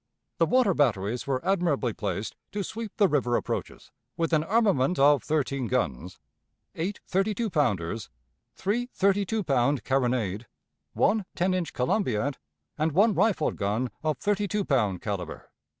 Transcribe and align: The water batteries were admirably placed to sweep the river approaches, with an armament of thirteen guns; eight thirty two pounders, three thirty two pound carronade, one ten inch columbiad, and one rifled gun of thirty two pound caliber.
The 0.39 0.47
water 0.47 0.73
batteries 0.73 1.27
were 1.27 1.45
admirably 1.45 1.93
placed 1.93 2.35
to 2.53 2.63
sweep 2.63 2.91
the 2.97 3.07
river 3.07 3.35
approaches, 3.35 3.91
with 4.17 4.33
an 4.33 4.43
armament 4.43 4.97
of 4.97 5.21
thirteen 5.21 5.67
guns; 5.67 6.17
eight 6.73 6.99
thirty 7.05 7.35
two 7.35 7.51
pounders, 7.51 8.09
three 8.55 8.87
thirty 8.95 9.27
two 9.27 9.43
pound 9.43 9.83
carronade, 9.83 10.47
one 10.93 11.25
ten 11.35 11.53
inch 11.53 11.71
columbiad, 11.71 12.37
and 12.79 12.93
one 12.93 13.13
rifled 13.13 13.57
gun 13.57 13.91
of 14.01 14.17
thirty 14.17 14.47
two 14.47 14.65
pound 14.65 15.03
caliber. 15.03 15.51